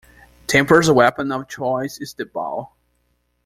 [0.47, 2.71] Tamber's weapon of choice is the bow.